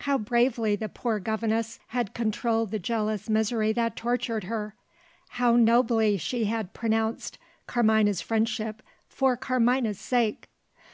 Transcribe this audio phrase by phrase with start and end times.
[0.00, 4.74] How bravely the poor governess had controlled the jealous misery that tortured her!
[5.40, 10.50] How nobly she had pronounced Carmina's friendship for Carmina's sake!